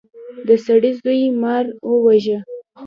[0.47, 2.37] د سړي زوی مار وواژه.